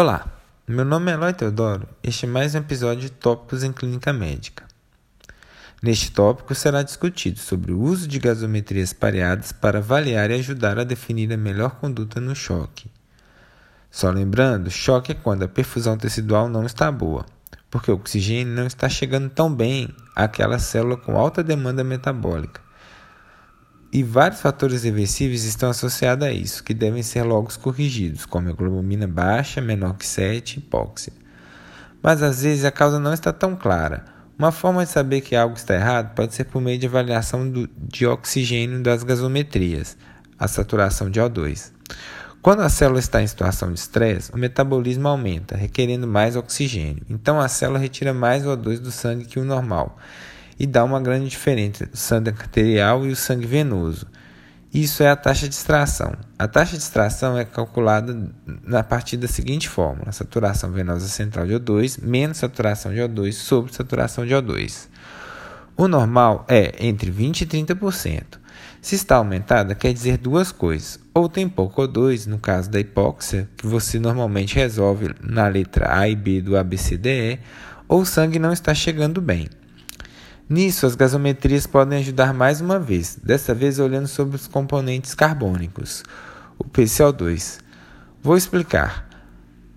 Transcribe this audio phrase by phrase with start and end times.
[0.00, 0.28] Olá,
[0.64, 1.88] meu nome é Eloy Teodoro.
[2.04, 4.64] Este é mais um episódio de Tópicos em Clínica Médica.
[5.82, 10.84] Neste tópico será discutido sobre o uso de gasometrias pareadas para avaliar e ajudar a
[10.84, 12.88] definir a melhor conduta no choque.
[13.90, 17.26] Só lembrando, choque é quando a perfusão tecidual não está boa,
[17.68, 22.67] porque o oxigênio não está chegando tão bem àquela célula com alta demanda metabólica
[23.92, 28.52] e vários fatores reversíveis estão associados a isso, que devem ser logo corrigidos, como a
[28.52, 31.12] globulina baixa, menor que 7 e hipóxia.
[32.02, 34.04] Mas às vezes a causa não está tão clara.
[34.38, 37.68] Uma forma de saber que algo está errado pode ser por meio de avaliação do,
[37.76, 39.96] de oxigênio das gasometrias,
[40.38, 41.72] a saturação de O2.
[42.40, 47.02] Quando a célula está em situação de estresse, o metabolismo aumenta, requerendo mais oxigênio.
[47.10, 49.98] Então a célula retira mais O2 do sangue que o normal
[50.58, 54.06] e dá uma grande diferença entre o sangue arterial e o sangue venoso.
[54.72, 56.12] Isso é a taxa de extração.
[56.38, 58.30] A taxa de extração é calculada
[58.70, 63.72] a partir da seguinte fórmula: saturação venosa central de O2 menos saturação de O2 sobre
[63.72, 64.88] saturação de O2.
[65.74, 68.24] O normal é entre 20% e 30%.
[68.80, 71.00] Se está aumentada, quer dizer duas coisas.
[71.14, 76.08] Ou tem pouco O2, no caso da hipóxia, que você normalmente resolve na letra A
[76.08, 77.40] e B do ABCDE,
[77.88, 79.48] ou o sangue não está chegando bem.
[80.50, 86.02] Nisso, as gasometrias podem ajudar mais uma vez, dessa vez olhando sobre os componentes carbônicos,
[86.58, 87.58] o PCO2.
[88.22, 89.06] Vou explicar.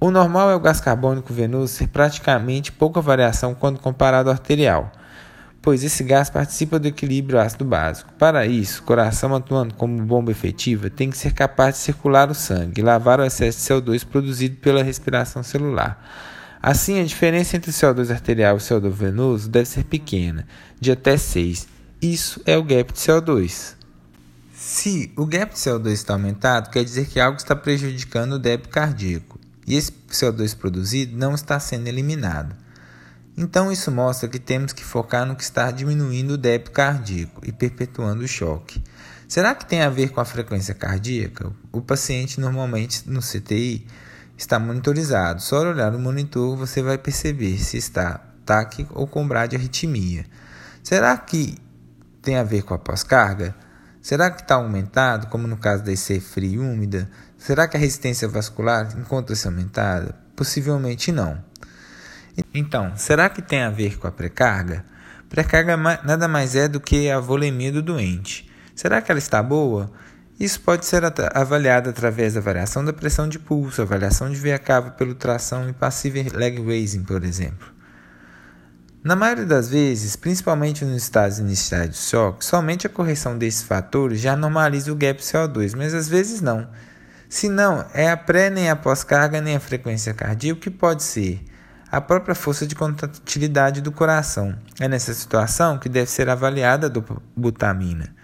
[0.00, 4.90] O normal é o gás carbônico venoso ter praticamente pouca variação quando comparado ao arterial,
[5.60, 8.10] pois esse gás participa do equilíbrio ácido básico.
[8.14, 12.34] Para isso, o coração atuando como bomba efetiva tem que ser capaz de circular o
[12.34, 16.02] sangue e lavar o excesso de CO2 produzido pela respiração celular.
[16.66, 20.48] Assim, a diferença entre o CO2 arterial e o CO2 venoso deve ser pequena,
[20.80, 21.68] de até 6.
[22.00, 23.74] Isso é o gap de CO2.
[24.54, 28.70] Se o gap de CO2 está aumentado, quer dizer que algo está prejudicando o débito
[28.70, 32.56] cardíaco e esse CO2 produzido não está sendo eliminado.
[33.36, 37.52] Então, isso mostra que temos que focar no que está diminuindo o débito cardíaco e
[37.52, 38.82] perpetuando o choque.
[39.28, 41.52] Será que tem a ver com a frequência cardíaca?
[41.70, 43.86] O paciente normalmente no CTI
[44.36, 45.40] está monitorizado.
[45.40, 50.26] Só olhar o monitor você vai perceber se está TAC ou com bradiarritmia.
[50.82, 51.56] Será que
[52.20, 53.54] tem a ver com a pós-carga?
[54.00, 57.08] Será que está aumentado, como no caso da IC fria e úmida?
[57.38, 60.14] Será que a resistência vascular encontra-se aumentada?
[60.36, 61.42] Possivelmente não.
[62.52, 64.84] Então, será que tem a ver com a pré-carga?
[65.28, 68.50] Pré-carga nada mais é do que a volemia do doente.
[68.74, 69.90] Será que ela está boa?
[70.38, 71.02] Isso pode ser
[71.32, 75.72] avaliado através da variação da pressão de pulso, avaliação de veia cava pelo tração e
[75.72, 77.72] passive leg raising, por exemplo.
[79.02, 84.18] Na maioria das vezes, principalmente nos estados iniciais de choque, somente a correção desses fatores
[84.18, 86.68] já normaliza o gap CO2, mas às vezes não.
[87.28, 91.44] Se não, é a pré nem a pós-carga nem a frequência cardíaca que pode ser
[91.92, 94.56] a própria força de contratilidade do coração.
[94.80, 98.23] É nessa situação que deve ser avaliada a butamina.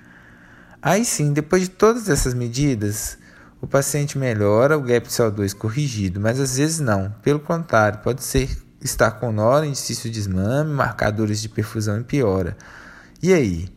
[0.83, 3.19] Aí sim, depois de todas essas medidas,
[3.61, 7.15] o paciente melhora o gap CO2 corrigido, mas às vezes não.
[7.23, 8.49] Pelo contrário, pode ser
[8.81, 12.57] estar com nó, indício de desmame, marcadores de perfusão e piora.
[13.23, 13.69] E aí?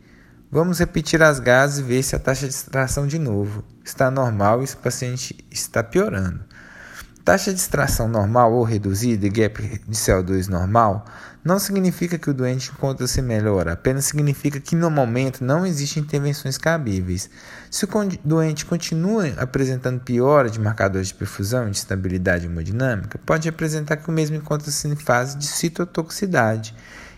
[0.50, 4.62] Vamos repetir as gases e ver se a taxa de extração de novo está normal
[4.62, 6.40] e se o paciente está piorando.
[7.24, 11.06] Taxa de extração normal ou reduzida e gap de CO2 normal
[11.42, 16.58] não significa que o doente encontra-se melhor, apenas significa que no momento não existem intervenções
[16.58, 17.30] cabíveis.
[17.70, 17.88] Se o
[18.22, 24.10] doente continua apresentando piora de marcadores de perfusão e de estabilidade hemodinâmica, pode representar que
[24.10, 26.74] o mesmo encontra-se em fase de citotoxicidade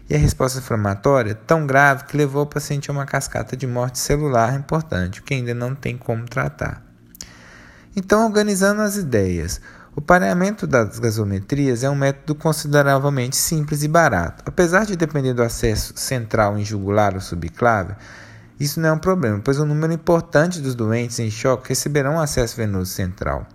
[0.08, 3.98] e a resposta inflamatória tão grave que levou o paciente a uma cascata de morte
[3.98, 6.80] celular importante, que ainda não tem como tratar.
[7.96, 9.60] Então, organizando as ideias,
[9.96, 14.44] o pareamento das gasometrias é um método consideravelmente simples e barato.
[14.46, 17.94] Apesar de depender do acesso central em jugular ou subclave,
[18.60, 22.58] isso não é um problema, pois um número importante dos doentes em choque receberão acesso
[22.58, 23.46] venoso central.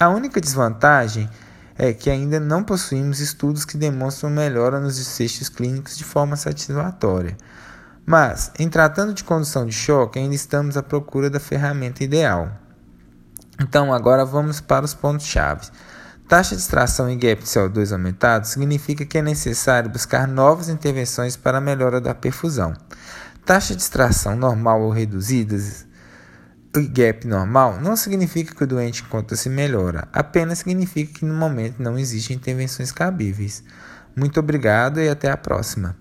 [0.00, 1.28] A única desvantagem
[1.76, 7.36] é que ainda não possuímos estudos que demonstram melhora nos desfechos clínicos de forma satisfatória.
[8.06, 12.63] Mas, em tratando de condução de choque, ainda estamos à procura da ferramenta ideal.
[13.60, 15.68] Então, agora vamos para os pontos-chave.
[16.28, 21.36] Taxa de extração e gap de CO2 aumentado significa que é necessário buscar novas intervenções
[21.36, 22.72] para a melhora da perfusão.
[23.44, 25.86] Taxa de extração normal ou reduzidas
[26.74, 31.82] e gap normal não significa que o doente encontra-se melhora, apenas significa que no momento
[31.82, 33.62] não existem intervenções cabíveis.
[34.16, 35.94] Muito obrigado e até a próxima.